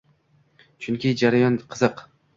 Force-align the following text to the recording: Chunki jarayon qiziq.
Chunki 0.85 1.11
jarayon 1.23 1.63
qiziq. 1.77 2.03